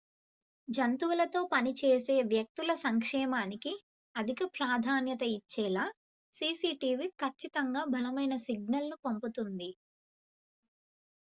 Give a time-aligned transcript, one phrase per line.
[0.67, 3.73] """జంతువులతో పని చేసే వ్యక్తుల సంక్షేమానికి
[4.15, 5.85] అధిక ప్రాధాన్యత ఇచ్చేలా
[6.35, 9.69] సిసి టీవి ఖచ్చితంగా బలమైన సిగ్నల్‌ను పంపుతుంది.""